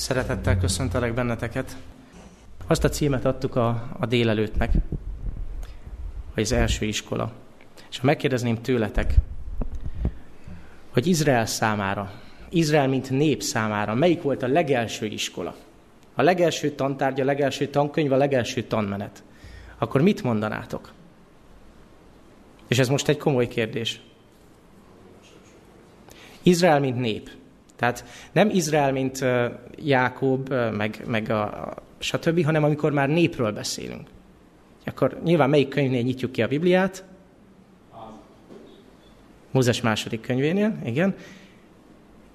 [0.00, 1.76] Szeretettel köszöntelek benneteket.
[2.66, 4.72] Azt a címet adtuk a, a délelőttnek,
[6.34, 7.32] vagy az első iskola.
[7.90, 9.14] És ha megkérdezném tőletek,
[10.92, 12.12] hogy Izrael számára,
[12.48, 15.54] Izrael mint nép számára, melyik volt a legelső iskola?
[16.14, 19.22] A legelső tantárgy, a legelső tankönyv, a legelső tanmenet.
[19.78, 20.92] Akkor mit mondanátok?
[22.68, 24.00] És ez most egy komoly kérdés.
[26.42, 27.38] Izrael, mint nép.
[27.80, 29.24] Tehát nem Izrael, mint
[29.76, 34.08] Jákob, meg, meg a, stb., hanem amikor már népről beszélünk.
[34.84, 37.04] Akkor nyilván melyik könyvnél nyitjuk ki a Bibliát?
[39.50, 41.14] Mózes második könyvénél, igen.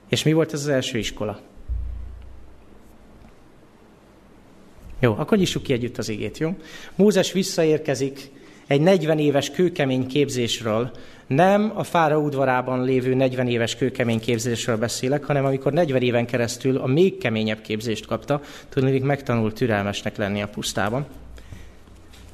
[0.09, 1.39] És mi volt ez az első iskola?
[4.99, 6.55] Jó, akkor nyissuk ki együtt az igét, jó?
[6.95, 8.31] Mózes visszaérkezik
[8.67, 10.91] egy 40 éves kőkemény képzésről,
[11.27, 16.77] nem a fára udvarában lévő 40 éves kőkemény képzésről beszélek, hanem amikor 40 éven keresztül
[16.77, 21.05] a még keményebb képzést kapta, tudnék megtanult türelmesnek lenni a pusztában.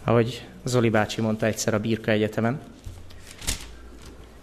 [0.04, 2.60] Ahogy Zoli bácsi mondta egyszer a Birka Egyetemen.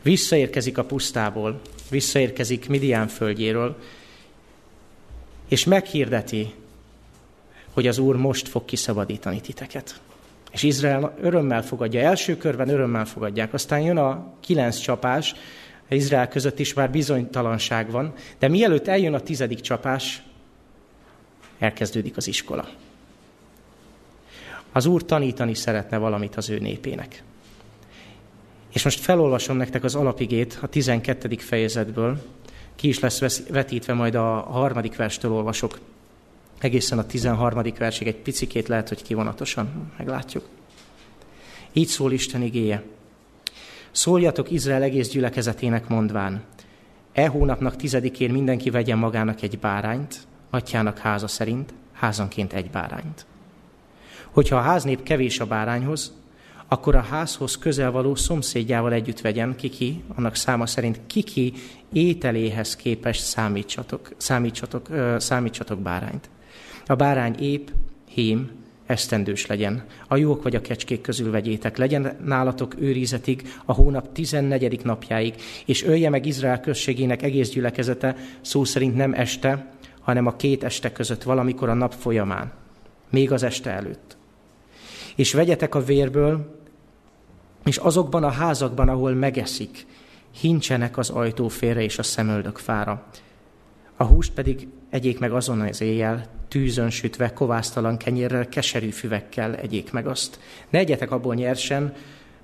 [0.03, 3.77] Visszaérkezik a pusztából, visszaérkezik Midian földjéről,
[5.49, 6.55] és meghirdeti,
[7.73, 10.01] hogy az Úr most fog kiszabadítani titeket.
[10.51, 13.53] És Izrael örömmel fogadja, első körben örömmel fogadják.
[13.53, 15.35] Aztán jön a kilenc csapás,
[15.89, 20.23] Izrael között is már bizonytalanság van, de mielőtt eljön a tizedik csapás,
[21.59, 22.69] elkezdődik az iskola.
[24.73, 27.23] Az Úr tanítani szeretne valamit az ő népének.
[28.73, 31.37] És most felolvasom nektek az alapigét a 12.
[31.37, 32.23] fejezetből,
[32.77, 35.79] ki is lesz vetítve, majd a harmadik verstől olvasok
[36.61, 37.62] egészen a 13.
[37.78, 40.45] versig egy picikét lehet, hogy kivonatosan meglátjuk.
[41.73, 42.83] Így szól Isten igéje.
[43.91, 46.42] Szóljatok Izrael egész gyülekezetének mondván,
[47.12, 53.27] e hónapnak tizedikén mindenki vegyen magának egy bárányt, atyának háza szerint, házanként egy bárányt.
[54.31, 56.12] Hogyha a háznép kevés a bárányhoz,
[56.69, 61.53] akkor a házhoz közel való szomszédjával együtt vegyen, kiki, annak száma szerint kiki
[61.93, 64.88] ételéhez képes számítsatok, számítsatok,
[65.19, 66.28] számítsatok bárányt.
[66.88, 67.71] A bárány ép,
[68.15, 68.50] hím,
[68.87, 69.84] esztendős legyen.
[70.06, 71.76] A jók vagy a kecskék közül vegyétek.
[71.76, 74.84] Legyen nálatok őrizetig a hónap 14.
[74.84, 75.34] napjáig,
[75.66, 80.93] és ölje meg Izrael községének egész gyülekezete, szó szerint nem este, hanem a két este
[80.93, 82.53] között, valamikor a nap folyamán,
[83.10, 84.16] még az este előtt.
[85.15, 86.60] És vegyetek a vérből,
[87.65, 89.87] és azokban a házakban, ahol megeszik,
[90.41, 93.06] hincsenek az ajtó félre és a szemöldök fára.
[93.97, 99.92] A húst pedig egyék meg azon az éjjel, tűzön sütve, kovásztalan kenyérrel, keserű füvekkel egyék
[99.92, 100.38] meg azt.
[100.69, 101.94] Ne egyetek abból nyersen,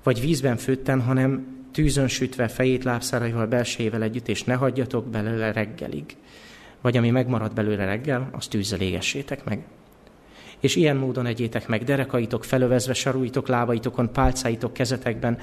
[0.03, 6.15] vagy vízben főtten, hanem tűzön sütve, fejét lábszáraival, belsejével együtt, és ne hagyjatok belőle reggelig.
[6.81, 9.63] Vagy ami megmarad belőle reggel, azt tűzzel égessétek meg.
[10.59, 15.37] És ilyen módon egyétek meg derekaitok felövezve, sarújtok lábaitokon, pálcáitok kezetekben,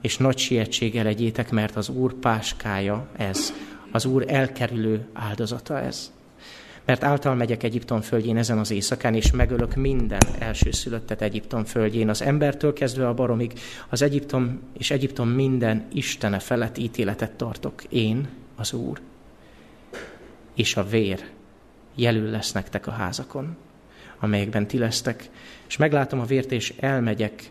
[0.00, 3.52] és nagy sietséggel egyétek, mert az Úr páskája ez,
[3.90, 6.12] az Úr elkerülő áldozata ez.
[6.88, 12.22] Mert által megyek Egyiptom földjén ezen az éjszakán, és megölök minden elsőszülöttet Egyiptom földjén, az
[12.22, 13.52] embertől kezdve a baromig,
[13.88, 17.82] az Egyiptom és Egyiptom minden Istene felett ítéletet tartok.
[17.88, 19.00] Én, az Úr,
[20.54, 21.24] és a vér
[21.94, 23.56] jelül lesz nektek a házakon,
[24.18, 25.30] amelyekben ti lesztek,
[25.66, 27.50] és meglátom a vért, és elmegyek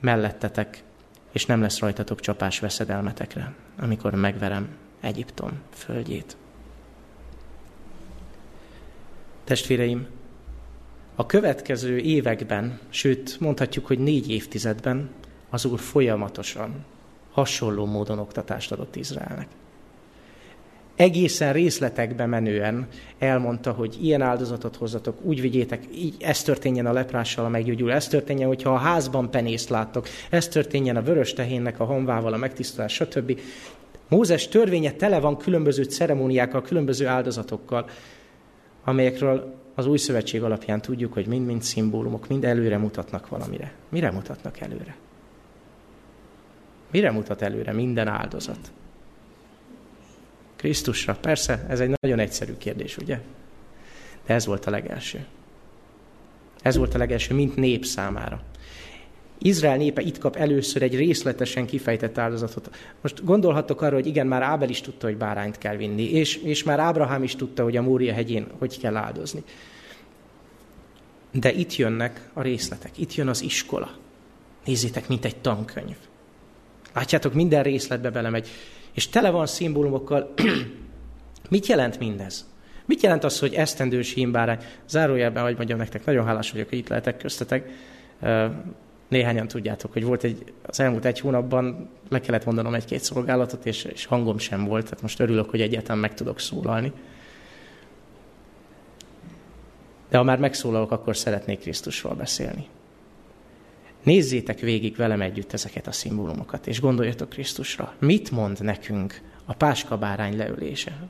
[0.00, 0.82] mellettetek,
[1.32, 4.68] és nem lesz rajtatok csapás veszedelmetekre, amikor megverem
[5.00, 6.36] Egyiptom földjét.
[9.48, 10.06] Testvéreim,
[11.14, 15.10] a következő években, sőt mondhatjuk, hogy négy évtizedben
[15.50, 16.84] az Úr folyamatosan
[17.32, 19.46] hasonló módon oktatást adott Izraelnek.
[20.96, 22.88] Egészen részletekbe menően
[23.18, 28.08] elmondta, hogy ilyen áldozatot hozzatok, úgy vigyétek, így ez történjen a leprással a meggyógyul, ez
[28.08, 32.92] történjen, hogyha a házban penészt láttok, ez történjen a vörös tehénnek a honvával a megtisztulás,
[32.92, 33.40] stb.
[34.08, 37.88] Mózes törvénye tele van különböző ceremóniákkal, különböző áldozatokkal,
[38.88, 43.72] amelyekről az új szövetség alapján tudjuk, hogy mind-mind szimbólumok, mind előre mutatnak valamire.
[43.88, 44.96] Mire mutatnak előre?
[46.90, 48.72] Mire mutat előre minden áldozat?
[50.56, 51.16] Krisztusra.
[51.20, 53.20] Persze, ez egy nagyon egyszerű kérdés, ugye?
[54.26, 55.26] De ez volt a legelső.
[56.62, 58.42] Ez volt a legelső, mint nép számára.
[59.38, 62.70] Izrael népe itt kap először egy részletesen kifejtett áldozatot.
[63.00, 66.62] Most gondolhattok arra, hogy igen, már Ábel is tudta, hogy bárányt kell vinni, és, és
[66.62, 69.42] már Ábrahám is tudta, hogy a Mória hegyén hogy kell áldozni.
[71.32, 73.90] De itt jönnek a részletek, itt jön az iskola.
[74.64, 75.96] Nézzétek, mint egy tankönyv.
[76.94, 78.48] Látjátok, minden részletbe belemegy,
[78.94, 80.34] és tele van szimbólumokkal.
[81.50, 82.46] Mit jelent mindez?
[82.84, 84.58] Mit jelent az, hogy esztendős hímbárány?
[84.88, 87.70] Zárójelben, hogy mondjam nektek, nagyon hálás vagyok, hogy itt lehetek köztetek.
[89.08, 93.84] Néhányan tudjátok, hogy volt egy, az elmúlt egy hónapban le kellett mondanom egy-két szolgálatot, és,
[93.84, 96.92] és hangom sem volt, tehát most örülök, hogy egyáltalán meg tudok szólalni.
[100.08, 102.66] De ha már megszólalok, akkor szeretnék Krisztusról beszélni.
[104.02, 107.94] Nézzétek végig velem együtt ezeket a szimbólumokat, és gondoljatok Krisztusra.
[107.98, 111.08] Mit mond nekünk a páska bárány leölése?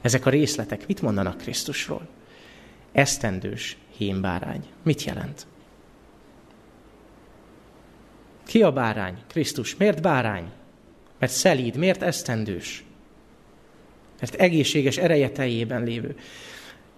[0.00, 2.08] Ezek a részletek mit mondanak Krisztusról?
[2.92, 4.64] Esztendős hímbárány.
[4.82, 5.46] Mit jelent?
[8.50, 9.14] Ki a bárány?
[9.28, 9.76] Krisztus.
[9.76, 10.44] Miért bárány?
[11.18, 11.76] Mert szelíd.
[11.76, 12.84] Miért esztendős?
[14.20, 16.16] Mert egészséges ereje teljében lévő.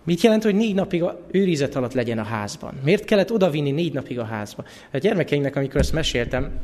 [0.04, 2.75] Mit jelent, hogy négy napig a őrizet alatt legyen a házban?
[2.84, 4.64] Miért kellett odavinni négy napig a házba?
[4.93, 6.60] A gyermekeinknek, amikor ezt meséltem,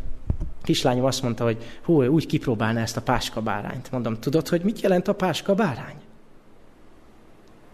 [0.62, 3.90] kislányom azt mondta, hogy hú, úgy kipróbálná ezt a páska bárányt.
[3.90, 5.96] Mondom, tudod, hogy mit jelent a páska bárány?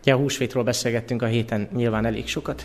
[0.05, 2.65] Ja, a húsvétról beszélgettünk a héten nyilván elég sokat.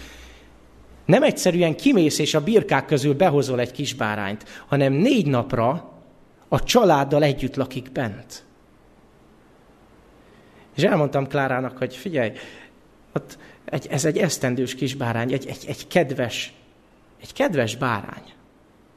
[1.09, 5.91] Nem egyszerűen kimész és a birkák közül behozol egy kis bárányt, hanem négy napra
[6.47, 8.43] a családdal együtt lakik bent.
[10.75, 12.31] És elmondtam Klárának, hogy figyelj,
[13.13, 16.53] ott egy, ez egy esztendős kis bárány, egy, egy, egy kedves,
[17.21, 18.33] egy kedves bárány.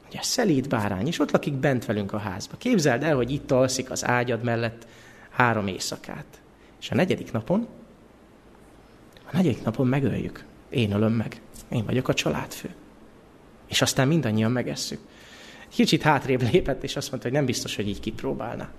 [0.07, 2.57] Ugye szelíd bárány, és ott lakik bent velünk a házba.
[2.57, 4.87] Képzeld el, hogy itt alszik az ágyad mellett
[5.29, 6.41] három éjszakát.
[6.81, 7.67] És a negyedik napon,
[9.25, 10.51] a negyedik napon megöljük.
[10.73, 11.41] Én ölöm meg.
[11.69, 12.69] Én vagyok a családfő.
[13.67, 14.99] És aztán mindannyian megesszük.
[15.69, 18.69] Kicsit hátrébb lépett, és azt mondta, hogy nem biztos, hogy így kipróbálna.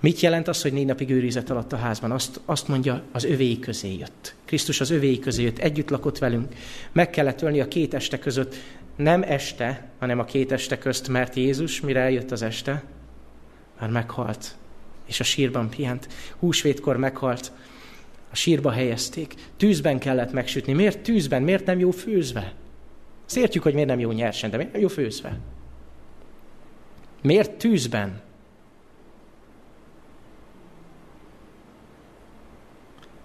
[0.00, 2.10] Mit jelent az, hogy négy napig őrizet alatt a házban?
[2.10, 4.34] Azt, azt mondja, az övéi közé jött.
[4.44, 6.54] Krisztus az övéi közé jött, együtt lakott velünk.
[6.92, 8.54] Meg kellett ölni a két este között,
[8.96, 12.84] nem este, hanem a két este közt, mert Jézus, mire eljött az este,
[13.80, 14.56] már meghalt,
[15.06, 16.08] és a sírban pihent.
[16.38, 17.52] Húsvétkor meghalt,
[18.32, 19.34] a sírba helyezték.
[19.56, 20.72] Tűzben kellett megsütni.
[20.72, 21.42] Miért tűzben?
[21.42, 22.54] Miért nem jó főzve?
[23.26, 25.38] Azt értjük, hogy miért nem jó nyersen, de miért nem jó főzve?
[27.22, 28.20] Miért tűzben?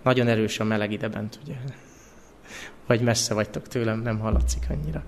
[0.04, 1.56] Nagyon erős a meleg ide bent, ugye?
[2.86, 5.04] Vagy messze vagytok tőlem, nem hallatszik annyira.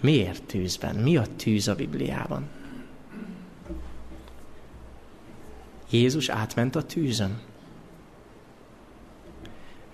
[0.00, 0.96] Miért tűzben?
[0.96, 2.48] Mi a tűz a Bibliában?
[5.90, 7.40] Jézus átment a tűzön.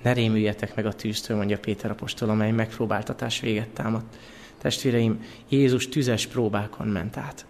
[0.02, 4.16] Ne rémüljetek meg a tűztől, mondja Péter apostol, amely megpróbáltatás véget támadt.
[4.58, 7.46] Testvéreim, Jézus tüzes próbákon ment át.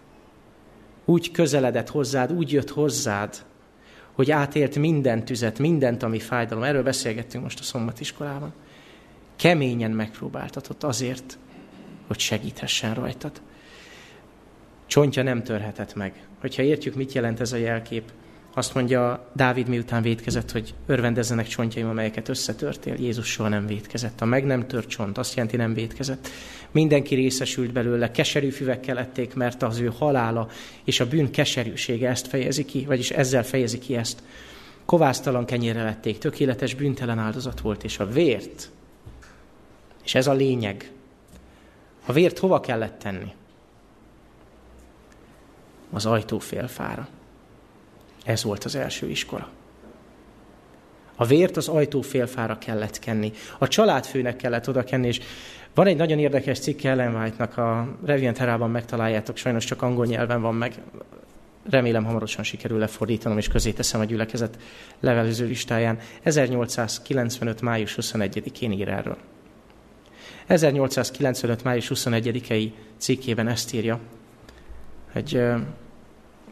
[1.05, 3.45] Úgy közeledett hozzád, úgy jött hozzád,
[4.13, 6.65] hogy átélt minden tüzet, mindent, ami fájdalom.
[6.65, 8.53] Erről beszélgettünk most a szombatiskolában.
[9.37, 11.39] Keményen megpróbáltatott azért,
[12.07, 13.41] hogy segíthessen rajtad.
[14.87, 16.27] Csontja nem törhetett meg.
[16.41, 18.13] Hogyha értjük, mit jelent ez a jelkép,
[18.59, 22.95] azt mondja Dávid miután védkezett, hogy örvendezzenek csontjaim, amelyeket összetörtél.
[22.95, 24.21] Jézus soha nem védkezett.
[24.21, 26.29] A meg nem tört csont azt jelenti nem védkezett.
[26.71, 30.49] Mindenki részesült belőle, keserű füvekkel ették, mert az ő halála
[30.85, 34.23] és a bűn keserűsége ezt fejezi ki, vagyis ezzel fejezi ki ezt.
[34.85, 38.71] Kovásztalan kenyérre lették, tökéletes bűntelen áldozat volt, és a vért,
[40.05, 40.91] és ez a lényeg,
[42.07, 43.33] a vért hova kellett tenni?
[45.91, 47.09] Az ajtófélfára.
[48.29, 49.49] Ez volt az első iskola.
[51.17, 53.33] A vért az ajtófélfára kellett kenni.
[53.59, 55.21] A családfőnek kellett oda kenni, és
[55.75, 60.41] van egy nagyon érdekes cikk Ellen White-nak, a Revient Herában megtaláljátok, sajnos csak angol nyelven
[60.41, 60.75] van meg.
[61.71, 64.59] Remélem hamarosan sikerül lefordítanom, és közé teszem a gyülekezet
[65.01, 65.99] levelező listáján.
[66.23, 67.61] 1895.
[67.61, 69.17] május 21-én ír erről.
[70.47, 71.63] 1895.
[71.63, 74.01] május 21-i cikkében ezt írja,
[75.13, 75.43] hogy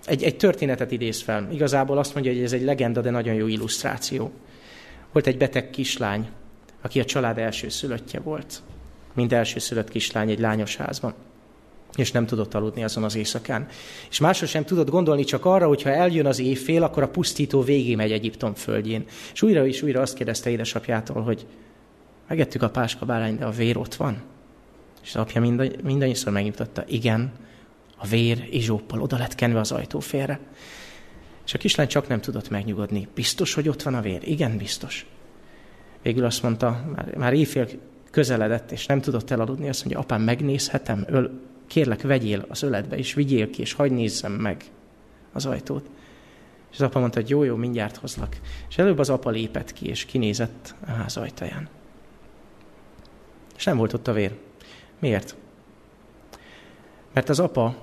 [0.06, 1.48] egy, egy történetet idéz fel.
[1.52, 4.32] Igazából azt mondja, hogy ez egy legenda, de nagyon jó illusztráció.
[5.12, 6.28] Volt egy beteg kislány,
[6.80, 8.62] aki a család első szülöttje volt.
[9.14, 11.14] Mind első szülött kislány egy lányos házban
[11.96, 13.66] és nem tudott aludni azon az éjszakán.
[14.10, 17.62] És másról sem tudott gondolni csak arra, hogy ha eljön az éjfél, akkor a pusztító
[17.62, 19.04] végé megy Egyiptom földjén.
[19.32, 21.46] És újra és újra azt kérdezte édesapjától, hogy
[22.28, 24.22] megettük a páska bárány, de a vér ott van.
[25.02, 25.40] És az apja
[25.82, 27.32] mindannyiszor megnyugtatta, igen,
[27.96, 30.40] a vér Izsóppal oda lett kenve az ajtófélre.
[31.46, 33.08] És a kislány csak nem tudott megnyugodni.
[33.14, 34.28] Biztos, hogy ott van a vér?
[34.28, 35.06] Igen, biztos.
[36.02, 37.68] Végül azt mondta, már, már éjfél
[38.10, 41.04] közeledett, és nem tudott elaludni, azt mondja, apám, megnézhetem?
[41.08, 44.64] Öl, kérlek, vegyél az öletbe, és vigyél ki, és hagyd nézzem meg
[45.32, 45.90] az ajtót.
[46.70, 48.36] És az apa mondta, hogy jó, jó, mindjárt hozlak.
[48.68, 51.68] És előbb az apa lépett ki, és kinézett a ház ajtaján.
[53.56, 54.36] És nem volt ott a vér.
[54.98, 55.36] Miért?
[57.12, 57.76] Mert az apa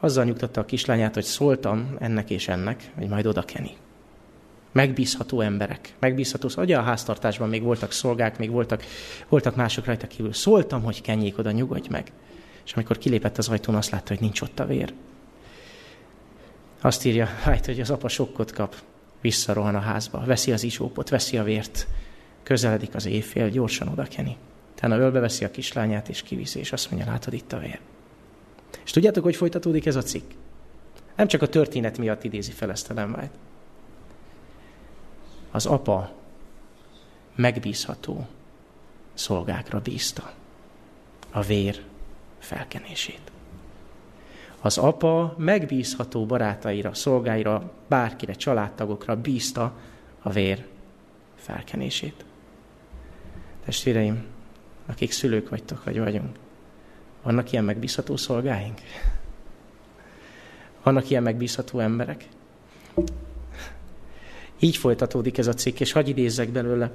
[0.00, 3.70] azzal nyugtatta a kislányát, hogy szóltam ennek és ennek, hogy majd oda keni.
[4.72, 5.94] Megbízható emberek.
[5.98, 8.84] Megbízható, ugye a háztartásban még voltak szolgák, még voltak,
[9.28, 10.32] voltak mások rajta kívül.
[10.32, 12.12] Szóltam, hogy kenjék oda, nyugodj meg.
[12.64, 14.92] És amikor kilépett az ajtón, azt látta, hogy nincs ott a vér.
[16.80, 18.74] Azt írja, hát, hogy az apa sokkot kap,
[19.20, 21.86] visszarohan a házba, veszi az isópot, veszi a vért,
[22.42, 24.36] közeledik az éjfél, gyorsan oda keni.
[24.74, 27.80] Tehát ölbe veszi a kislányát, és kiviszi, és azt mondja, látod itt a vér.
[28.84, 30.30] És tudjátok, hogy folytatódik ez a cikk?
[31.16, 33.32] Nem csak a történet miatt idézi fel ezt a lemvájt.
[35.50, 36.12] Az apa
[37.34, 38.26] megbízható
[39.14, 40.32] szolgákra bízta
[41.30, 41.82] a vér
[42.38, 43.20] felkenését.
[44.60, 49.76] Az apa megbízható barátaira, szolgáira, bárkire, családtagokra bízta
[50.22, 50.66] a vér
[51.34, 52.24] felkenését.
[53.64, 54.24] Testvéreim,
[54.86, 56.36] akik szülők vagytok, vagy vagyunk,
[57.22, 58.80] vannak ilyen megbízható szolgáink?
[60.82, 62.24] Vannak ilyen megbízható emberek?
[64.58, 66.90] Így folytatódik ez a cikk, és hagyj idézzek belőle.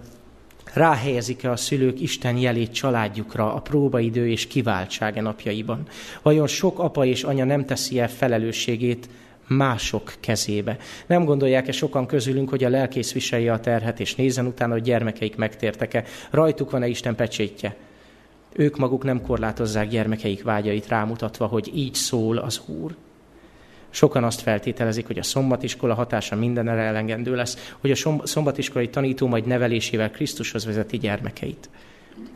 [0.73, 5.87] Ráhelyezik-e a szülők Isten jelét családjukra a próbaidő és kiváltsága napjaiban?
[6.21, 9.09] Vajon sok apa és anya nem teszi el felelősségét
[9.47, 10.77] mások kezébe.
[11.05, 15.35] Nem gondolják-e sokan közülünk, hogy a lelkész viselje a terhet, és nézzen utána, hogy gyermekeik
[15.35, 16.03] megtértek-e?
[16.29, 17.75] Rajtuk van-e Isten pecsétje?
[18.57, 22.95] Ők maguk nem korlátozzák gyermekeik vágyait rámutatva, hogy így szól az Úr.
[23.89, 29.45] Sokan azt feltételezik, hogy a szombatiskola hatása mindenre elengedő lesz, hogy a szombatiskolai tanító majd
[29.45, 31.69] nevelésével Krisztushoz vezeti gyermekeit.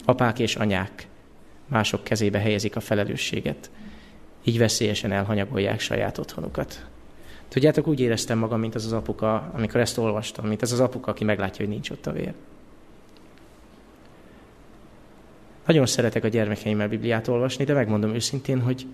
[0.05, 1.07] Apák és anyák
[1.67, 3.69] mások kezébe helyezik a felelősséget.
[4.43, 6.85] Így veszélyesen elhanyagolják saját otthonukat.
[7.47, 11.11] Tudjátok, úgy éreztem magam, mint az az apuka, amikor ezt olvastam, mint az az apuka,
[11.11, 12.33] aki meglátja, hogy nincs ott a vér.
[15.69, 18.85] Nagyon szeretek a gyermekeimmel Bibliát olvasni, de megmondom őszintén, hogy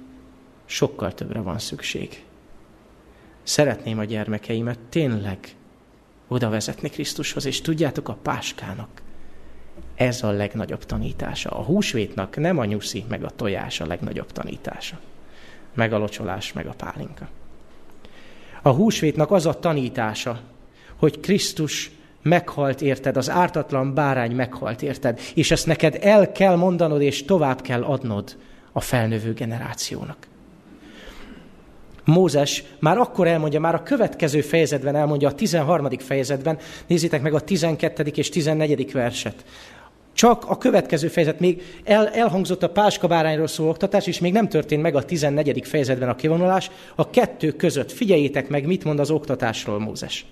[0.65, 2.24] sokkal többre van szükség.
[3.44, 5.39] Szeretném a gyermekeimet tényleg
[6.27, 9.01] oda vezetni Krisztushoz, és tudjátok, a páskának
[9.96, 11.50] ez a legnagyobb tanítása.
[11.50, 15.00] A húsvétnak nem a nyuszi, meg a tojás a legnagyobb tanítása.
[15.74, 17.29] Meg a locsolás, meg a pálinka.
[18.62, 20.41] A húsvétnak az a tanítása,
[20.96, 21.91] hogy Krisztus
[22.25, 27.62] meghalt érted, az ártatlan bárány meghalt érted, és ezt neked el kell mondanod, és tovább
[27.62, 28.38] kell adnod
[28.72, 30.17] a felnövő generációnak.
[32.03, 35.89] Mózes már akkor elmondja, már a következő fejezetben elmondja, a 13.
[35.98, 38.03] fejezetben, nézzétek meg a 12.
[38.03, 38.91] és 14.
[38.91, 39.46] verset.
[40.13, 44.82] Csak a következő fejezet, még el, elhangzott a páskabárányról szóló oktatás, és még nem történt
[44.82, 45.67] meg a 14.
[45.67, 46.72] fejezetben a kivonulás.
[46.96, 50.25] A kettő között figyeljétek meg, mit mond az oktatásról Mózes.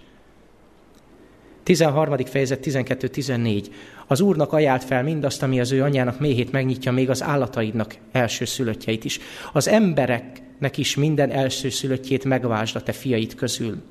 [1.63, 2.17] 13.
[2.25, 3.67] fejezet 12-14.
[4.07, 8.45] Az Úrnak ajánlt fel mindazt, ami az ő anyjának méhét megnyitja, még az állataidnak első
[8.45, 9.19] szülöttjeit is.
[9.53, 13.81] Az embereknek is minden első szülöttjét megvásd a te fiait közül.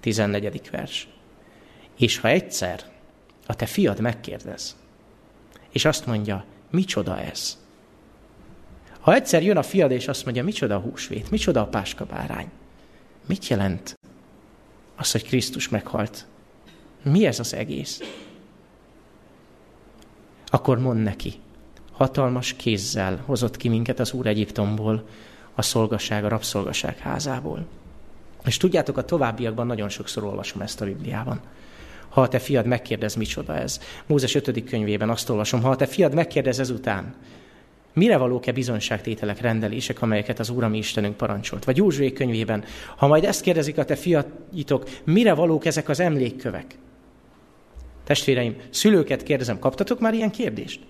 [0.00, 0.70] 14.
[0.70, 1.08] vers.
[1.98, 2.80] És ha egyszer
[3.46, 4.76] a te fiad megkérdez,
[5.72, 7.58] és azt mondja, micsoda ez?
[9.00, 12.48] Ha egyszer jön a fiad, és azt mondja, micsoda a húsvét, micsoda a páskabárány,
[13.26, 13.98] mit jelent
[14.96, 16.26] az, hogy Krisztus meghalt
[17.02, 18.00] mi ez az egész?
[20.46, 21.32] Akkor mond neki,
[21.92, 25.06] hatalmas kézzel hozott ki minket az Úr Egyiptomból,
[25.54, 27.66] a szolgasság, a rabszolgaság házából.
[28.44, 31.40] És tudjátok, a továbbiakban nagyon sokszor olvasom ezt a Bibliában.
[32.08, 33.80] Ha a te fiad megkérdez, micsoda ez.
[34.06, 34.64] Mózes 5.
[34.64, 37.14] könyvében azt olvasom, ha a te fiad megkérdez ezután,
[37.92, 41.64] mire valók-e bizonyságtételek, rendelések, amelyeket az Úr, Istenünk parancsolt?
[41.64, 42.64] Vagy Józsué könyvében,
[42.96, 46.78] ha majd ezt kérdezik a te fiaitok, mire valók ezek az emlékkövek?
[48.04, 50.80] Testvéreim, szülőket kérdezem, kaptatok már ilyen kérdést?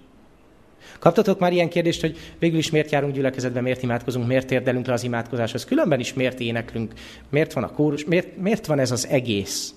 [0.99, 4.92] Kaptatok már ilyen kérdést, hogy végül is miért járunk gyülekezetbe, miért imádkozunk, miért érdelünk le
[4.92, 6.92] az imádkozáshoz, különben is miért éneklünk,
[7.28, 9.75] miért van a kórus, miért, miért van ez az egész?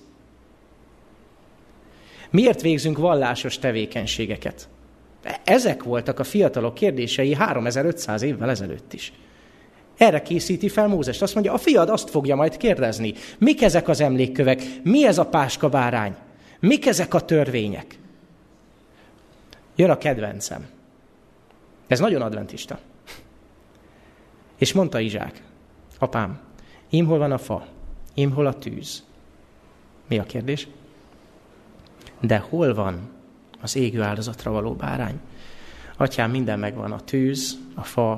[2.30, 4.68] Miért végzünk vallásos tevékenységeket?
[5.44, 9.14] Ezek voltak a fiatalok kérdései 3500 évvel ezelőtt is.
[9.98, 11.22] Erre készíti fel Mózes.
[11.22, 13.14] Azt mondja, a fiad azt fogja majd kérdezni.
[13.38, 14.64] Mik ezek az emlékkövek?
[14.84, 16.16] Mi ez a páska bárány?
[16.66, 18.00] Mik ezek a törvények?
[19.76, 20.68] Jön a kedvencem.
[21.88, 22.80] Ez nagyon adventista.
[24.58, 25.44] És mondta Izsák,
[26.00, 26.40] apám,
[26.90, 27.68] im hol van a fa,
[28.14, 29.04] im hol a tűz.
[30.08, 30.68] Mi a kérdés?
[32.20, 33.10] De hol van
[33.62, 35.20] az égő áldozatra való bárány?
[35.98, 38.12] Atyám, minden megvan, a tűz, a fa,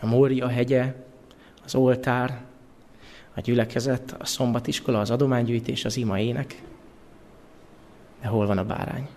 [0.00, 0.94] a Mória hegye,
[1.64, 2.44] az oltár,
[3.34, 6.62] a gyülekezet, a szombatiskola, az adománygyűjtés, az ima ének.
[8.24, 9.08] De hol van a bárány?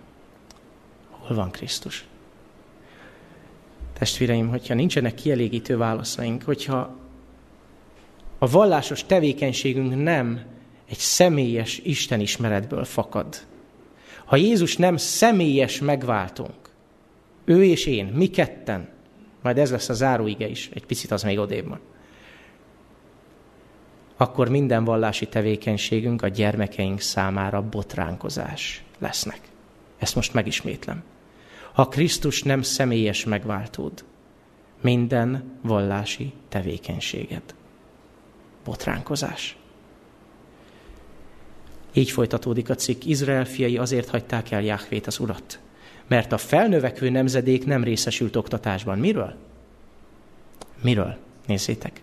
[1.10, 2.04] Hol van Krisztus?
[3.98, 6.96] Testvéreim, hogyha nincsenek kielégítő válaszaink, hogyha
[8.38, 10.44] a vallásos tevékenységünk nem
[10.88, 13.46] egy személyes Istenismeretből fakad.
[14.24, 16.70] Ha Jézus nem személyes megváltunk,
[17.44, 18.88] ő és én, mi ketten,
[19.42, 21.80] majd ez lesz a záróige is, egy picit az még odébb van,
[24.16, 29.40] akkor minden vallási tevékenységünk a gyermekeink számára botránkozás lesznek.
[29.98, 31.02] Ezt most megismétlem.
[31.72, 34.04] Ha Krisztus nem személyes megváltód,
[34.80, 37.42] minden vallási tevékenységed.
[38.64, 39.56] Botránkozás.
[41.92, 43.04] Így folytatódik a cikk.
[43.04, 45.60] Izrael fiai azért hagyták el Jáhvét az urat,
[46.06, 48.98] mert a felnövekvő nemzedék nem részesült oktatásban.
[48.98, 49.34] Miről?
[50.82, 51.16] Miről?
[51.46, 52.02] Nézzétek.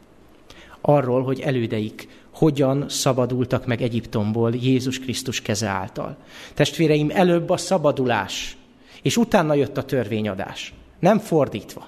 [0.81, 6.17] Arról, hogy elődeik hogyan szabadultak meg Egyiptomból Jézus Krisztus keze által.
[6.53, 8.57] Testvéreim, előbb a szabadulás,
[9.01, 10.73] és utána jött a törvényadás.
[10.99, 11.87] Nem fordítva.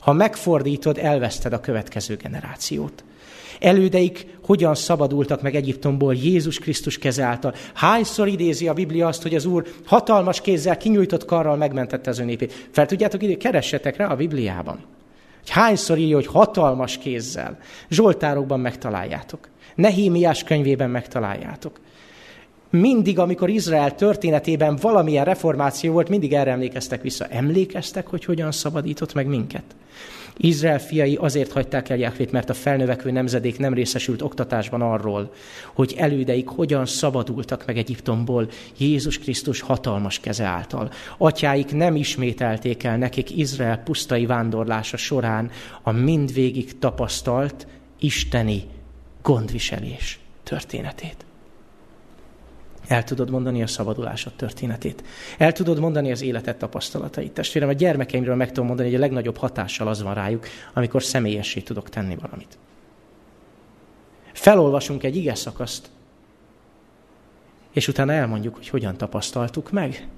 [0.00, 3.04] Ha megfordítod, elveszted a következő generációt.
[3.60, 7.54] Elődeik hogyan szabadultak meg Egyiptomból Jézus Krisztus keze által.
[7.74, 12.24] Hányszor idézi a Biblia azt, hogy az Úr hatalmas kézzel, kinyújtott karral megmentette az ő
[12.24, 12.68] népét.
[12.70, 14.78] Fel tudjátok ide, keressetek rá a Bibliában.
[15.42, 17.58] Hogy hányszor írja, hogy hatalmas kézzel.
[17.88, 19.48] Zsoltárokban megtaláljátok.
[19.74, 21.80] Nehémiás könyvében megtaláljátok.
[22.72, 27.26] Mindig, amikor Izrael történetében valamilyen reformáció volt, mindig erre emlékeztek vissza.
[27.26, 29.62] Emlékeztek, hogy hogyan szabadított meg minket?
[30.36, 35.32] Izrael fiai azért hagyták el Jáhvét, mert a felnövekvő nemzedék nem részesült oktatásban arról,
[35.74, 38.48] hogy elődeik hogyan szabadultak meg Egyiptomból
[38.78, 40.90] Jézus Krisztus hatalmas keze által.
[41.18, 45.50] Atyáik nem ismételték el nekik Izrael pusztai vándorlása során
[45.82, 47.66] a mindvégig tapasztalt
[47.98, 48.62] isteni
[49.22, 51.24] gondviselés történetét.
[52.92, 55.04] El tudod mondani a szabadulásod történetét.
[55.38, 57.32] El tudod mondani az életet tapasztalatait.
[57.32, 61.60] Testvérem, a gyermekeimről meg tudom mondani, hogy a legnagyobb hatással az van rájuk, amikor személyessé
[61.60, 62.58] tudok tenni valamit.
[64.32, 65.90] Felolvasunk egy ige szakaszt,
[67.70, 70.08] és utána elmondjuk, hogy hogyan tapasztaltuk meg.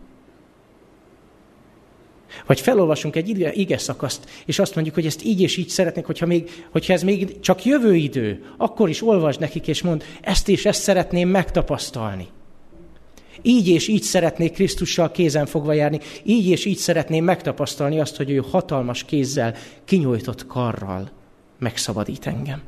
[2.46, 6.04] Vagy felolvasunk egy ige, ige szakaszt, és azt mondjuk, hogy ezt így és így szeretnék,
[6.04, 10.48] hogyha, még, hogyha ez még csak jövő idő, akkor is olvasd nekik, és mond, ezt
[10.48, 12.28] és ezt szeretném megtapasztalni.
[13.46, 18.30] Így és így szeretnék Krisztussal kézen fogva járni, így és így szeretném megtapasztalni azt, hogy
[18.30, 19.54] ő hatalmas kézzel,
[19.84, 21.10] kinyújtott karral
[21.58, 22.62] megszabadít engem.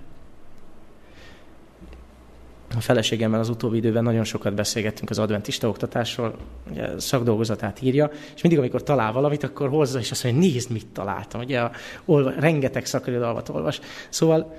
[2.77, 6.37] A feleségemmel az utóbbi időben nagyon sokat beszélgettünk az adventista oktatásról,
[6.71, 10.87] ugye szakdolgozatát írja, és mindig, amikor talál valamit, akkor hozza, és azt mondja, nézd, mit
[10.87, 11.41] találtam.
[11.41, 11.71] Ugye a,
[12.05, 13.81] olva, rengeteg szakirodalmat olvas.
[14.09, 14.57] Szóval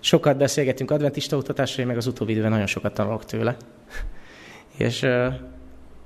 [0.00, 3.56] sokat beszélgettünk adventista oktatásról, én meg az utóbbi időben nagyon sokat tanulok tőle
[4.76, 5.02] és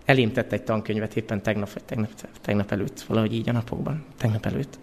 [0.04, 4.78] elém egy tankönyvet éppen tegnap, tegnap, tegnap előtt, valahogy így a napokban, tegnap előtt.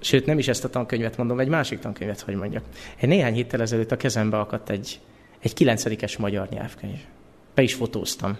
[0.00, 2.64] Sőt, nem is ezt a tankönyvet mondom, egy másik tankönyvet, hogy mondjak.
[2.96, 5.00] Egy néhány héttel ezelőtt a kezembe akadt egy,
[5.38, 6.98] egy kilencedikes magyar nyelvkönyv.
[7.54, 8.38] Be is fotóztam.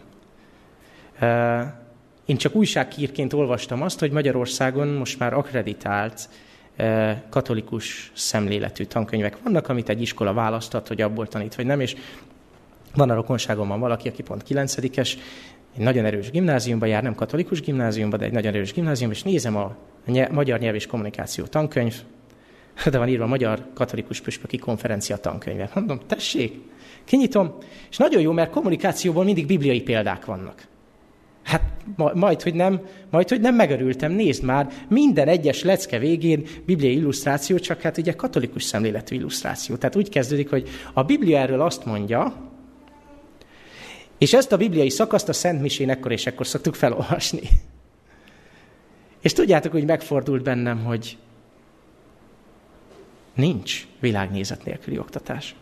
[2.25, 6.29] Én csak újságkírként olvastam azt, hogy Magyarországon most már akreditált
[7.29, 11.97] katolikus szemléletű tankönyvek vannak, amit egy iskola választat, hogy abból tanít, vagy nem, és
[12.95, 15.19] van a rokonságomban valaki, aki pont kilencedikes,
[15.77, 19.57] egy nagyon erős gimnáziumba jár, nem katolikus gimnáziumba, de egy nagyon erős gimnázium, és nézem
[19.57, 19.77] a
[20.31, 21.95] magyar nyelv és kommunikáció tankönyv,
[22.91, 25.71] de van írva a Magyar Katolikus Püspöki Konferencia tankönyve.
[25.75, 26.59] Mondom, tessék,
[27.05, 27.55] kinyitom,
[27.91, 30.69] és nagyon jó, mert kommunikációból mindig bibliai példák vannak.
[31.43, 31.63] Hát
[32.15, 37.59] majd, hogy nem, majd, hogy nem megörültem, nézd már, minden egyes lecke végén bibliai illusztráció,
[37.59, 39.77] csak hát ugye katolikus szemléletű illusztráció.
[39.77, 42.50] Tehát úgy kezdődik, hogy a Biblia erről azt mondja,
[44.21, 47.41] és ezt a bibliai szakaszt a Szent Misén ekkor és ekkor szoktuk felolvasni.
[49.21, 51.19] És tudjátok, hogy megfordult bennem, hogy
[53.35, 55.55] nincs világnézet nélküli oktatás.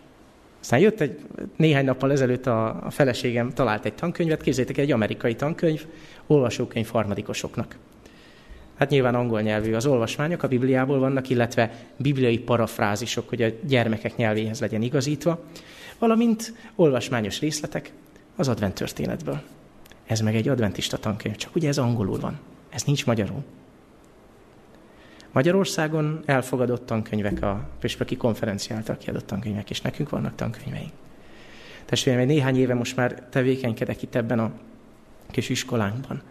[0.60, 1.18] Aztán jött egy
[1.56, 5.86] néhány nappal ezelőtt a, a feleségem talált egy tankönyvet, képzeljétek egy amerikai tankönyv,
[6.26, 7.76] olvasókönyv harmadikosoknak.
[8.78, 14.16] Hát nyilván angol nyelvű az olvasmányok, a Bibliából vannak, illetve bibliai parafrázisok, hogy a gyermekek
[14.16, 15.44] nyelvéhez legyen igazítva,
[15.98, 17.92] valamint olvasmányos részletek,
[18.38, 19.40] az advent történetből.
[20.06, 22.38] Ez meg egy adventista tankönyv, csak ugye ez angolul van.
[22.70, 23.44] Ez nincs magyarul.
[25.32, 30.92] Magyarországon elfogadott tankönyvek a Püspöki konferencia által kiadott tankönyvek, és nekünk vannak tankönyveink.
[31.84, 34.52] Testvérem, egy néhány éve most már tevékenykedek itt ebben a
[35.30, 36.22] kis iskolánkban.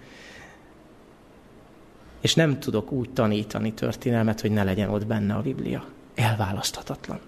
[2.21, 5.85] És nem tudok úgy tanítani történelmet, hogy ne legyen ott benne a Biblia.
[6.15, 7.19] Elválaszthatatlan.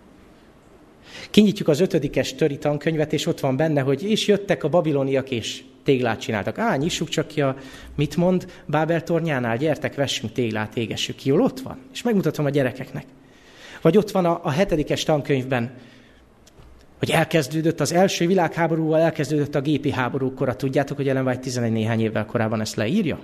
[1.29, 5.63] Kinyitjuk az ötödikes töri tankönyvet, és ott van benne, hogy és jöttek a babiloniak, és
[5.83, 6.57] téglát csináltak.
[6.57, 7.55] Á, nyissuk csak ki a,
[7.95, 11.29] mit mond Bábel tornyánál, gyertek, vessünk téglát, égessük ki.
[11.29, 13.05] Jól ott van, és megmutatom a gyerekeknek.
[13.81, 15.71] Vagy ott van a, a hetedikes tankönyvben,
[16.99, 20.55] hogy elkezdődött az első világháborúval, elkezdődött a gépi háború kora.
[20.55, 23.19] Tudjátok, hogy Ellen White 11 néhány évvel korábban ezt leírja?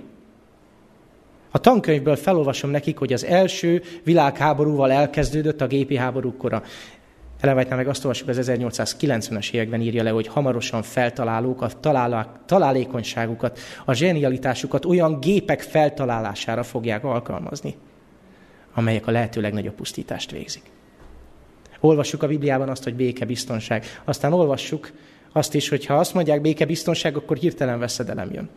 [1.50, 6.36] A tankönyvből felolvasom nekik, hogy az első világháborúval elkezdődött a gépi háború
[7.42, 11.68] White meg azt olvassuk, az 1890-es években írja le, hogy hamarosan feltalálók a
[12.46, 17.74] találékonyságukat, a zsenialitásukat olyan gépek feltalálására fogják alkalmazni,
[18.74, 20.62] amelyek a lehető legnagyobb pusztítást végzik.
[21.80, 23.84] Olvassuk a Bibliában azt, hogy béke, biztonság.
[24.04, 24.92] Aztán olvassuk
[25.32, 28.48] azt is, hogy ha azt mondják béke, biztonság, akkor hirtelen veszedelem jön.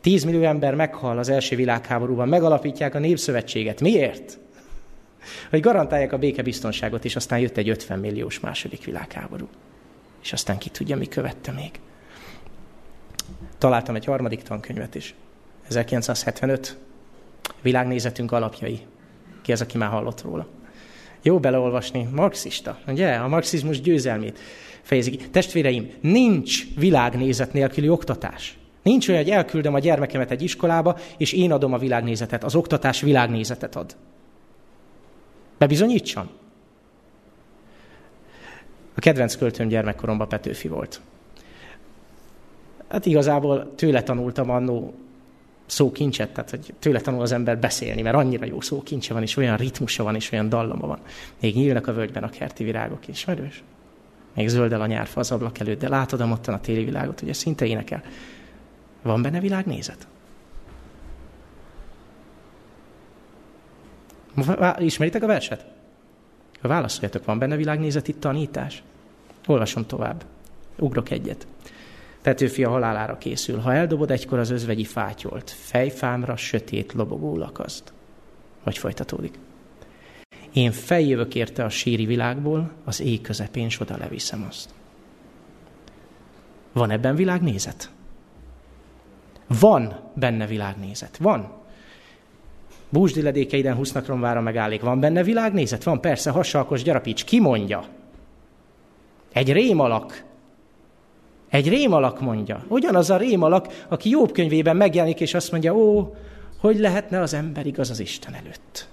[0.00, 3.80] Tíz millió ember meghal az első világháborúban, megalapítják a népszövetséget.
[3.80, 4.38] Miért?
[5.50, 9.48] Hogy garantálják a békebiztonságot, és aztán jött egy 50 milliós második világháború.
[10.22, 11.70] És aztán ki tudja, mi követte még.
[13.58, 15.14] Találtam egy harmadik tankönyvet is.
[15.68, 16.76] 1975.
[17.62, 18.80] Világnézetünk alapjai.
[19.42, 20.46] Ki az, aki már hallott róla?
[21.22, 22.08] Jó beleolvasni.
[22.12, 23.14] Marxista, ugye?
[23.14, 24.38] A marxizmus győzelmét
[24.82, 25.30] fejezik.
[25.30, 28.56] Testvéreim, nincs világnézet nélküli oktatás.
[28.82, 32.44] Nincs olyan, hogy elküldöm a gyermekemet egy iskolába, és én adom a világnézetet.
[32.44, 33.96] Az oktatás világnézetet ad.
[35.62, 36.28] Bebizonyítsam?
[38.94, 41.00] A kedvenc költőm gyermekkoromban Petőfi volt.
[42.88, 44.94] Hát igazából tőle tanultam annó
[45.66, 49.56] szókincset, tehát hogy tőle tanul az ember beszélni, mert annyira jó szókincse van, és olyan
[49.56, 50.98] ritmusa van, és olyan dallama van.
[51.40, 53.62] Még nyílnak a völgyben a kerti virágok, ismerős?
[54.34, 57.32] Még zöldel a nyárfa az ablak előtt, de látod a mottan a téli világot, ugye
[57.32, 58.02] szinte énekel.
[59.02, 60.06] Van benne világnézet?
[64.78, 65.66] Ismeritek a verset?
[66.60, 68.82] Válaszoljatok, van benne világnézeti tanítás?
[69.46, 70.24] Olvasom tovább.
[70.78, 71.46] Ugrok egyet.
[72.22, 73.58] Petőfi a halálára készül.
[73.58, 77.92] Ha eldobod egykor az özvegyi fátyolt, fejfámra sötét lobogó lakaszt.
[78.62, 79.38] Vagy folytatódik.
[80.52, 84.74] Én feljövök érte a síri világból, az éj közepén soda leviszem azt.
[86.72, 87.90] Van ebben világnézet?
[89.46, 91.16] Van benne világnézet.
[91.16, 91.61] Van.
[92.92, 94.80] Búzsdi ledékeiden husznak vára megállik.
[94.80, 95.82] Van benne világnézet?
[95.82, 97.24] Van, persze, hasalkos gyarapíts.
[97.24, 97.84] Ki mondja?
[99.32, 100.24] Egy rémalak.
[101.48, 102.64] Egy rémalak mondja.
[102.68, 106.14] Ugyanaz a rémalak, aki Jobb könyvében megjelenik, és azt mondja, ó,
[106.58, 108.88] hogy lehetne az ember igaz az Isten előtt.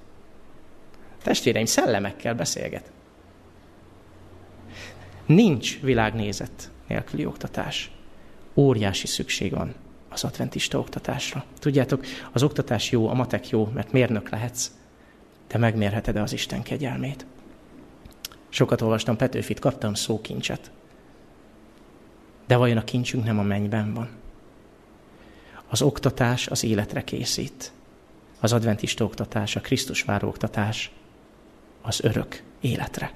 [1.24, 2.92] Testvéreim, szellemekkel beszélget.
[5.26, 7.92] Nincs világnézet nélküli oktatás.
[8.56, 9.74] Óriási szükség van
[10.10, 11.44] az adventista oktatásra.
[11.60, 14.72] Tudjátok, az oktatás jó, a matek jó, mert mérnök lehetsz,
[15.48, 17.26] de megmérheted-e az Isten kegyelmét?
[18.50, 20.72] Sokat olvastam Petőfit, kaptam szókincset.
[22.48, 24.10] De vajon a kincsünk nem a mennyben van?
[25.68, 27.72] Az oktatás az életre készít.
[28.40, 30.92] Az adventista oktatás, a Krisztus váró oktatás
[31.82, 33.14] az örök életre.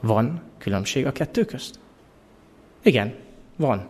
[0.00, 1.78] Van különbség a kettő közt?
[2.82, 3.14] Igen,
[3.56, 3.88] van.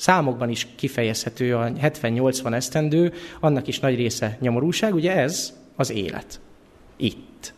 [0.00, 6.40] Számokban is kifejezhető a 70-80 esztendő, annak is nagy része nyomorúság, ugye ez az élet.
[6.96, 7.54] Itt.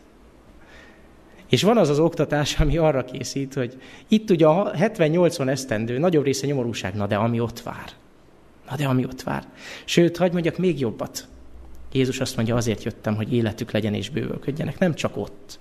[1.49, 6.23] És van az az oktatás, ami arra készít, hogy itt ugye a 70-80 esztendő, nagyobb
[6.23, 7.91] része nyomorúság, na de ami ott vár.
[8.69, 9.47] Na de ami ott vár.
[9.85, 11.27] Sőt, hagyd mondjak még jobbat.
[11.91, 14.79] Jézus azt mondja, azért jöttem, hogy életük legyen és bővölködjenek.
[14.79, 15.59] Nem csak ott.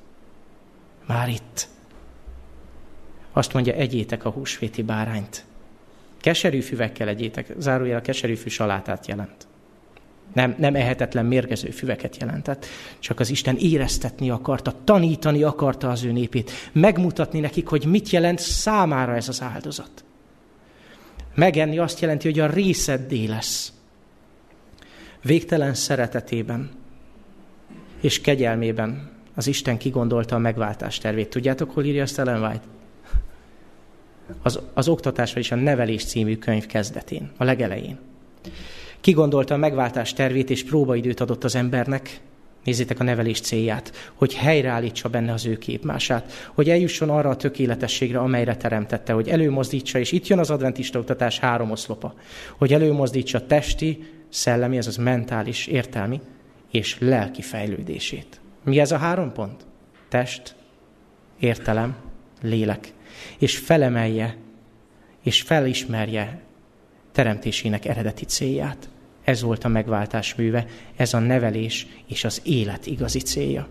[1.06, 1.68] Már itt.
[3.32, 5.44] Azt mondja, egyétek a húsvéti bárányt.
[6.22, 7.54] Keserű füvekkel egyétek.
[7.58, 9.46] Zárójel a keserű fű salátát jelent.
[10.32, 12.66] Nem, nem ehetetlen mérgező füveket jelentett,
[12.98, 18.38] csak az Isten éreztetni akarta, tanítani akarta az ő népét, megmutatni nekik, hogy mit jelent
[18.38, 20.04] számára ez az áldozat.
[21.35, 23.72] Megenni azt jelenti, hogy a részeddé lesz.
[25.22, 26.70] Végtelen szeretetében
[28.00, 31.30] és kegyelmében az Isten kigondolta a megváltás tervét.
[31.30, 32.64] Tudjátok, hol írja ezt Ellen White?
[34.42, 37.98] Az, az Oktatás, vagyis a Nevelés című könyv kezdetén, a legelején.
[39.00, 42.20] Kigondolta a megváltás tervét, és próbaidőt adott az embernek,
[42.64, 48.18] nézzétek a nevelés célját, hogy helyreállítsa benne az ő képmását, hogy eljusson arra a tökéletességre,
[48.18, 52.14] amelyre teremtette, hogy előmozdítsa, és itt jön az adventista oktatás három oszlopa,
[52.56, 56.20] hogy előmozdítsa testi, szellemi, ez az mentális, értelmi
[56.70, 58.40] és lelki fejlődését.
[58.64, 59.66] Mi ez a három pont?
[60.08, 60.54] Test,
[61.38, 61.96] értelem,
[62.42, 62.92] lélek.
[63.38, 64.37] És felemelje,
[65.22, 66.40] és felismerje
[67.12, 68.88] teremtésének eredeti célját.
[69.25, 73.68] Ez volt a megváltás műve, ez a nevelés és az élet igazi célja.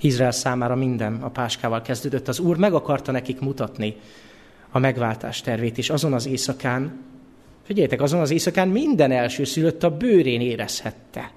[0.00, 2.28] Izrael számára minden a páskával kezdődött.
[2.28, 3.96] Az Úr meg akarta nekik mutatni
[4.70, 7.04] a megváltás tervét, és azon az éjszakán,
[7.62, 11.30] figyeljetek, azon az éjszakán minden elsőszülött a bőrén érezhette.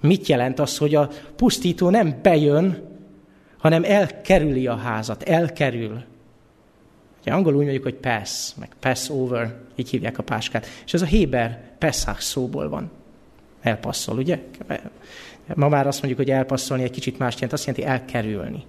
[0.00, 2.89] Mit jelent az, hogy a pusztító nem bejön,
[3.60, 6.02] hanem elkerüli a házat, elkerül.
[7.20, 10.66] Ugye angolul mondjuk, hogy pass, meg pass over, így hívják a páskát.
[10.84, 12.90] És ez a Héber Pesach szóból van.
[13.60, 14.38] Elpasszol, ugye?
[15.54, 18.64] Ma már azt mondjuk, hogy elpasszolni egy kicsit más jelent, azt jelenti elkerülni.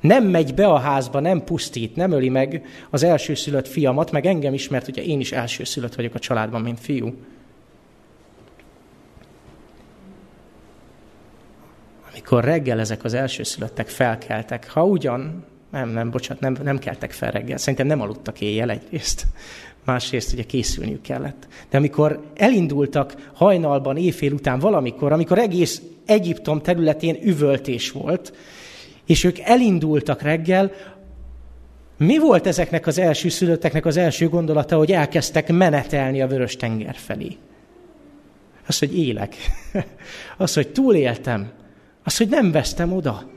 [0.00, 4.54] Nem megy be a házba, nem pusztít, nem öli meg az elsőszülött fiamat, meg engem
[4.54, 7.14] is, mert ugye én is elsőszülött vagyok a családban, mint fiú.
[12.18, 17.30] Amikor reggel ezek az elsőszülöttek felkeltek, ha ugyan, nem, nem, bocsánat, nem, nem keltek fel
[17.30, 19.26] reggel, szerintem nem aludtak éjjel egyrészt,
[19.84, 21.46] másrészt ugye készülniük kellett.
[21.70, 28.32] De amikor elindultak hajnalban, éjfél után valamikor, amikor egész Egyiptom területén üvöltés volt,
[29.06, 30.72] és ők elindultak reggel,
[31.96, 36.94] mi volt ezeknek az első szülötteknek az első gondolata, hogy elkezdtek menetelni a vörös tenger
[36.94, 37.36] felé?
[38.66, 39.34] Az, hogy élek.
[40.36, 41.50] Az, hogy túléltem.
[42.08, 43.30] Az, hogy nem vesztem oda.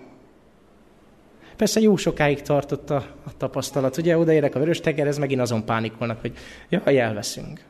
[1.55, 3.97] Persze jó sokáig tartott a, a tapasztalat.
[3.97, 6.33] Ugye odaérek a vörös tengerhez, megint azon pánikolnak, hogy
[6.69, 7.63] jaj, elveszünk.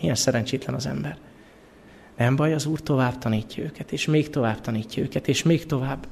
[0.00, 1.18] Milyen szerencsétlen az ember.
[2.16, 6.06] Nem baj, az Úr tovább tanítja őket, és még tovább tanítja őket, és még tovább.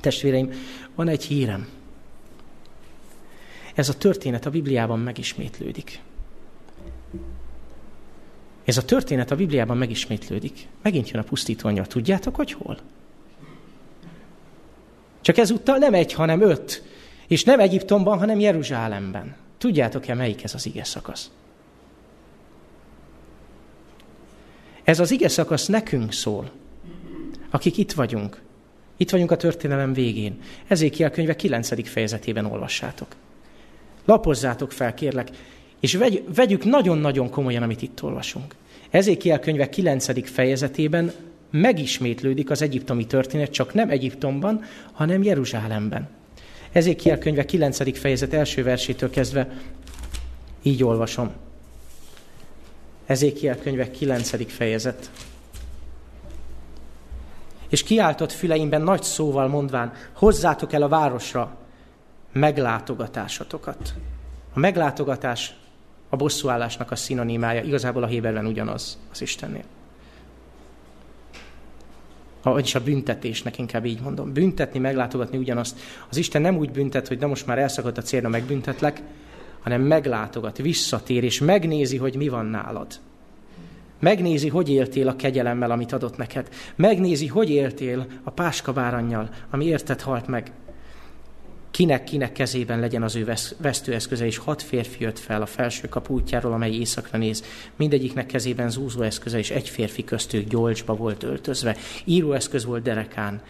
[0.00, 0.50] Testvéreim,
[0.94, 1.68] van egy hírem.
[3.74, 6.00] Ez a történet a Bibliában megismétlődik.
[8.64, 10.66] Ez a történet a Bibliában megismétlődik.
[10.82, 11.84] Megint jön a pusztító anyja.
[11.84, 12.78] Tudjátok, hogy hol?
[15.20, 16.82] Csak ezúttal nem egy, hanem öt.
[17.26, 19.36] És nem Egyiptomban, hanem Jeruzsálemben.
[19.58, 21.30] Tudjátok-e, melyik ez az ige szakasz?
[24.84, 26.50] Ez az ige szakasz nekünk szól,
[27.50, 28.42] akik itt vagyunk.
[28.96, 30.40] Itt vagyunk a történelem végén.
[30.66, 31.88] Ezékiel könyve 9.
[31.88, 33.14] fejezetében olvassátok.
[34.04, 35.28] Lapozzátok fel, kérlek,
[35.82, 38.54] és vegy, vegyük nagyon-nagyon komolyan, amit itt olvasunk.
[38.90, 40.30] Ezékiel könyve 9.
[40.30, 41.12] fejezetében
[41.50, 46.08] megismétlődik az egyiptomi történet, csak nem Egyiptomban, hanem Jeruzsálemben.
[46.72, 47.98] Ezékiel könyve 9.
[47.98, 49.48] fejezet első versétől kezdve
[50.62, 51.30] így olvasom.
[53.06, 54.52] Ezékiel könyve 9.
[54.52, 55.10] fejezet
[57.68, 61.56] és kiáltott füleimben nagy szóval mondván, hozzátok el a városra
[62.32, 63.94] meglátogatásatokat.
[64.54, 65.54] A meglátogatás
[66.12, 69.64] a bosszúállásnak a szinonimája, igazából a Héberben ugyanaz az Istennél.
[72.42, 74.32] Vagyis a büntetésnek inkább így mondom.
[74.32, 75.78] Büntetni, meglátogatni ugyanazt.
[76.10, 79.02] Az Isten nem úgy büntet, hogy de most már elszakadt a célra, megbüntetlek,
[79.60, 82.86] hanem meglátogat, visszatér, és megnézi, hogy mi van nálad.
[83.98, 86.48] Megnézi, hogy éltél a kegyelemmel, amit adott neked.
[86.76, 90.52] Megnézi, hogy éltél a páskabárannyal, ami érted halt meg.
[91.72, 96.72] Kinek-kinek kezében legyen az ő vesztőeszköze, és hat férfi jött fel a felső kapútjáról, amely
[96.72, 97.44] éjszakra néz.
[97.76, 101.76] Mindegyiknek kezében zúzó eszköze, és egy férfi köztük gyolcsba volt öltözve.
[102.04, 103.42] Íróeszköz volt derekán,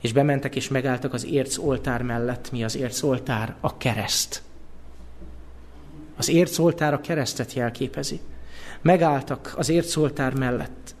[0.00, 2.50] és bementek és megálltak az érc oltár mellett.
[2.52, 3.54] Mi az érc oltár?
[3.60, 4.42] A kereszt.
[6.16, 8.20] Az érc oltár a keresztet jelképezi
[8.82, 10.94] megálltak az értszoltár mellett.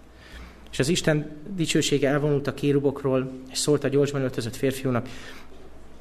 [0.70, 5.08] És az Isten dicsősége elvonult a kérubokról, és szólt a gyorsban öltözött férfiúnak,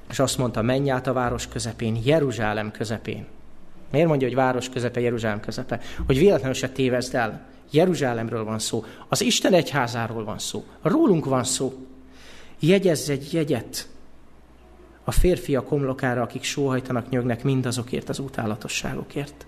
[0.10, 3.26] és azt mondta, menj át a város közepén, Jeruzsálem közepén.
[3.92, 5.80] Miért mondja, hogy város közepe, Jeruzsálem közepe?
[6.06, 7.46] Hogy véletlenül se tévezd el.
[7.72, 8.86] Jeruzsálemről van szó.
[9.08, 10.66] Az Isten egyházáról van szó.
[10.82, 11.74] Rólunk van szó.
[12.60, 13.88] Jegyezz egy jegyet
[15.04, 19.46] a férfiak homlokára, akik sóhajtanak, nyögnek mindazokért az utálatosságokért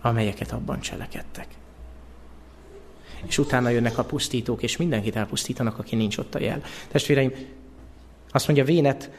[0.00, 1.46] amelyeket abban cselekedtek.
[3.26, 6.62] És utána jönnek a pusztítók, és mindenkit elpusztítanak, aki nincs ott a jel.
[6.88, 7.32] Testvéreim,
[8.30, 9.10] azt mondja, vénet,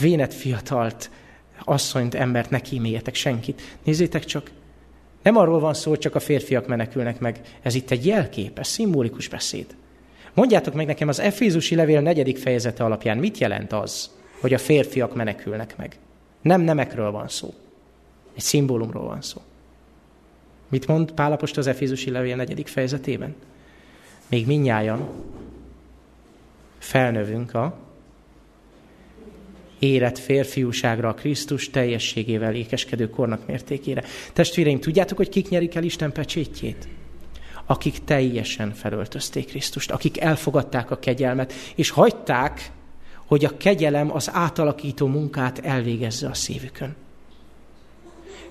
[0.00, 1.10] vénet fiatalt,
[1.64, 3.62] asszonyt, embert, ne kíméljetek senkit.
[3.84, 4.50] Nézzétek csak,
[5.22, 7.40] nem arról van szó, hogy csak a férfiak menekülnek meg.
[7.62, 9.66] Ez itt egy jelképes, szimbolikus beszéd.
[10.34, 15.14] Mondjátok meg nekem az Efézusi levél negyedik fejezete alapján, mit jelent az, hogy a férfiak
[15.14, 15.98] menekülnek meg?
[16.42, 17.54] Nem nemekről van szó.
[18.34, 19.40] Egy szimbólumról van szó.
[20.68, 23.34] Mit mond Pálapost az Efézusi levél negyedik fejezetében?
[24.28, 25.08] Még minnyájan
[26.78, 27.78] felnövünk a
[29.80, 34.04] érett férfiúságra, a Krisztus teljességével ékeskedő kornak mértékére.
[34.32, 36.88] Testvéreim, tudjátok, hogy kik nyerik el Isten pecsétjét?
[37.66, 42.70] Akik teljesen felöltözték Krisztust, akik elfogadták a kegyelmet, és hagyták,
[43.26, 46.96] hogy a kegyelem az átalakító munkát elvégezze a szívükön.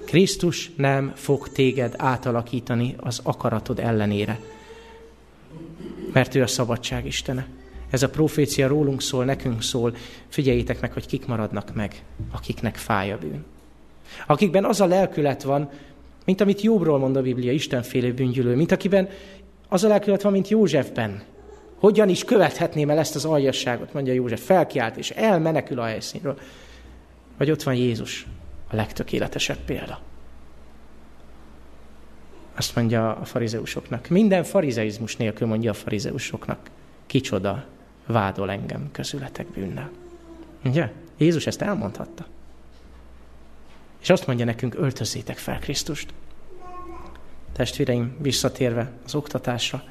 [0.06, 4.40] Krisztus nem fog téged átalakítani az akaratod ellenére,
[6.14, 7.48] mert ő a szabadság istene.
[7.90, 9.96] Ez a profécia rólunk szól, nekünk szól.
[10.28, 13.46] Figyeljétek meg, hogy kik maradnak meg, akiknek fáj a bűn.
[14.28, 15.70] Akikben az a lelkület van,
[16.26, 19.10] mint amit Jobbról mond a Biblia, Istenfélő bűngyűlő, mint akiben
[19.68, 21.24] az a lelkület van, mint Józsefben,
[21.80, 24.46] Hogyan is követhetném el ezt az aljasságot, mondja József.
[24.46, 26.40] Felkiált és elmenekül a helyszínről.
[27.38, 28.28] Vagy ott van Jézus,
[28.70, 30.00] a legtökéletesebb példa.
[32.56, 34.08] Azt mondja a farizeusoknak.
[34.08, 36.60] Minden farizeizmus nélkül mondja a farizeusoknak.
[37.06, 37.66] Kicsoda
[38.12, 39.90] vádol engem közületek bűnnel.
[40.64, 40.92] Ugye?
[41.18, 42.26] Jézus ezt elmondhatta.
[44.02, 46.14] És azt mondja nekünk, öltözzétek fel Krisztust.
[47.52, 49.84] Testvéreim, visszatérve az oktatásra,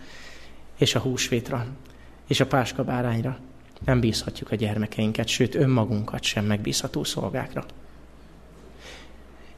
[0.79, 1.67] és a húsvétra,
[2.27, 3.39] és a páska bárányra,
[3.85, 7.65] nem bízhatjuk a gyermekeinket, sőt önmagunkat sem megbízható szolgákra.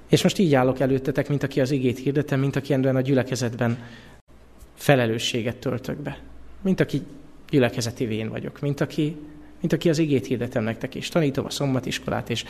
[0.08, 3.78] És most így állok előttetek, mint aki az igét hirdetem, mint aki ebben a gyülekezetben
[4.74, 6.18] felelősséget töltök be.
[6.60, 7.02] Mint aki
[7.50, 9.16] gyülekezeti vén vagyok, mint aki,
[9.60, 12.44] mint aki az igét hirdetem nektek, és tanítom a szombatiskolát, és,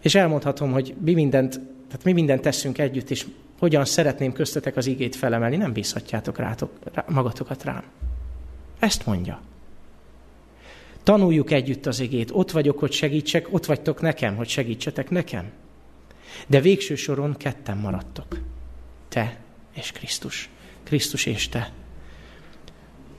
[0.00, 1.50] és elmondhatom, hogy mi mindent,
[1.86, 3.26] tehát mi mindent teszünk együtt, és
[3.58, 7.84] hogyan szeretném köztetek az igét felemelni, nem bízhatjátok rátok, rá, magatokat rám.
[8.78, 9.40] Ezt mondja.
[11.02, 12.30] Tanuljuk együtt az igét.
[12.32, 15.50] Ott vagyok, hogy segítsek, ott vagytok nekem, hogy segítsetek nekem.
[16.46, 18.38] De végső soron ketten maradtok.
[19.08, 19.38] Te
[19.74, 20.48] és Krisztus.
[20.82, 21.72] Krisztus és te.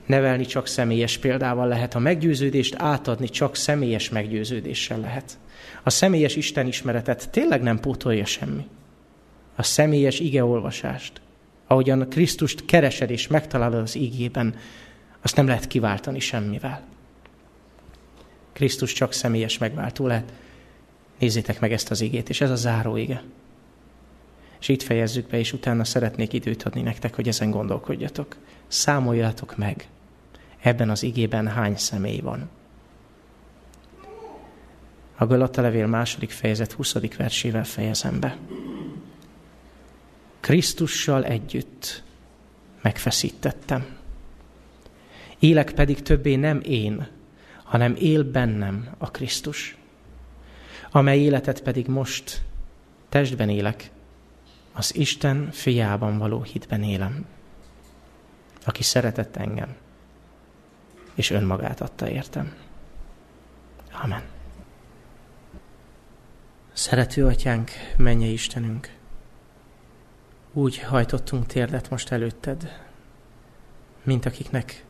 [0.06, 5.38] Nevelni csak személyes példával lehet, a meggyőződést átadni csak személyes meggyőződéssel lehet.
[5.82, 8.66] A személyes Isten ismeretet tényleg nem pótolja semmi.
[9.56, 11.20] A személyes igeolvasást,
[11.66, 14.54] ahogyan Krisztust keresed és megtalálod az igében,
[15.22, 16.82] azt nem lehet kiváltani semmivel.
[18.52, 20.32] Krisztus csak személyes megváltó lehet.
[21.18, 23.22] Nézzétek meg ezt az igét, és ez a záró ige.
[24.62, 28.36] És itt fejezzük be, és utána szeretnék időt adni nektek, hogy ezen gondolkodjatok.
[28.66, 29.88] Számoljatok meg,
[30.60, 32.48] ebben az igében hány személy van.
[35.16, 36.94] A Galata levél második fejezet 20.
[37.16, 38.36] versével fejezem be.
[40.40, 42.02] Krisztussal együtt
[42.80, 43.86] megfeszítettem.
[45.38, 47.06] Élek pedig többé nem én,
[47.62, 49.76] hanem él bennem a Krisztus,
[50.90, 52.42] amely életet pedig most
[53.08, 53.90] testben élek,
[54.72, 57.26] az Isten fiában való hitben élem,
[58.64, 59.76] aki szeretett engem,
[61.14, 62.54] és önmagát adta értem.
[64.02, 64.22] Amen.
[66.72, 68.96] Szerető atyánk, menje Istenünk,
[70.52, 72.80] úgy hajtottunk térdet most előtted,
[74.02, 74.84] mint akiknek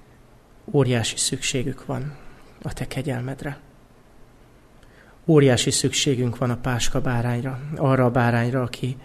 [0.65, 2.17] óriási szükségük van
[2.63, 3.59] a te kegyelmedre.
[5.27, 8.97] Óriási szükségünk van a páska bárányra, arra a bárányra, aki,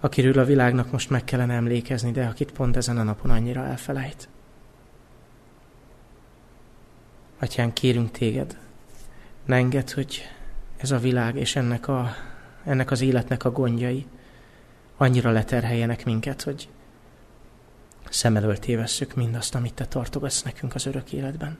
[0.00, 4.28] akiről a világnak most meg kellene emlékezni, de akit pont ezen a napon annyira elfelejt.
[7.38, 8.58] Atyán, kérünk téged,
[9.44, 10.22] ne engedd, hogy
[10.76, 12.10] ez a világ és ennek, a,
[12.64, 14.06] ennek az életnek a gondjai
[14.96, 16.68] annyira leterheljenek minket, hogy
[18.10, 21.58] szem elől tévesszük mindazt, amit te tartogatsz nekünk az örök életben.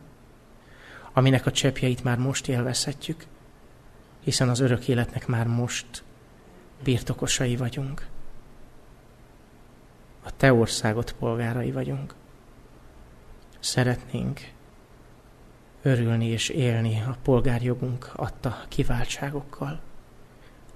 [1.12, 3.26] Aminek a cseppjeit már most élvezhetjük,
[4.20, 6.02] hiszen az örök életnek már most
[6.82, 8.06] birtokosai vagyunk.
[10.28, 12.14] A te országot polgárai vagyunk.
[13.58, 14.40] Szeretnénk
[15.82, 19.80] örülni és élni a polgárjogunk adta kiváltságokkal.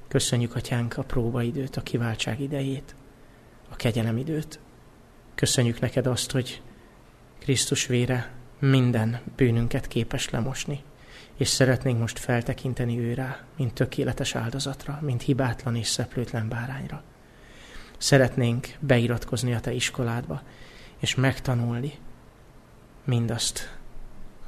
[0.09, 2.95] Köszönjük, Atyánk, a próbaidőt, a kiváltság idejét,
[3.69, 4.61] a kegyelem időt.
[5.35, 6.63] Köszönjük neked azt, hogy
[7.39, 10.83] Krisztus vére minden bűnünket képes lemosni,
[11.37, 17.03] és szeretnénk most feltekinteni őrá, mint tökéletes áldozatra, mint hibátlan és szeplőtlen bárányra.
[18.03, 20.43] Szeretnénk beiratkozni a te iskoládba,
[20.99, 21.99] és megtanulni
[23.05, 23.79] mindazt,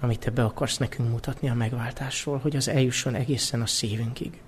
[0.00, 4.40] amit te be akarsz nekünk mutatni a megváltásról, hogy az eljusson egészen a szívünkig.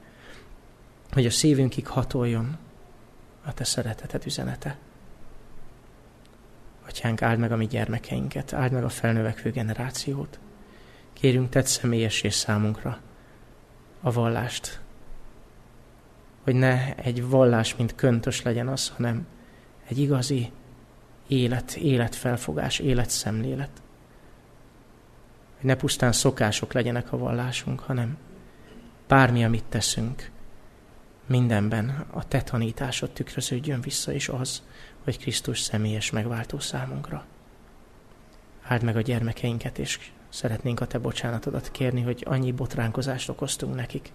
[1.10, 2.58] Hogy a szívünkig hatoljon
[3.44, 4.78] a te szereteted üzenete.
[6.86, 10.38] Atyánk, áld meg a mi gyermekeinket, áld meg a felnövekvő generációt.
[11.12, 13.00] Kérünk, tedd személyessé számunkra
[14.00, 14.80] a vallást.
[16.46, 19.26] Hogy ne egy vallás, mint köntös legyen az, hanem
[19.88, 20.52] egy igazi
[21.26, 23.70] élet, életfelfogás, életszemlélet
[25.56, 28.16] hogy ne pusztán szokások legyenek a vallásunk, hanem
[29.08, 30.30] bármi, amit teszünk,
[31.26, 34.62] mindenben a te tanításod tükröződjön vissza, és az,
[35.04, 37.24] hogy Krisztus személyes megváltó számunkra.
[38.62, 44.12] Áld meg a gyermekeinket, és szeretnénk a te bocsánatodat kérni, hogy annyi botránkozást okoztunk nekik.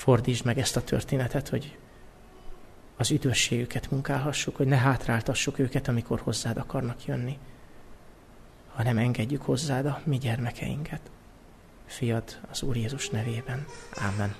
[0.00, 1.78] Fordítsd meg ezt a történetet, hogy
[2.96, 7.38] az üdvösségüket munkálhassuk, hogy ne hátráltassuk őket, amikor hozzád akarnak jönni,
[8.72, 11.00] hanem engedjük hozzád a mi gyermekeinket.
[11.86, 13.66] Fiad az Úr Jézus nevében.
[14.14, 14.34] Amen.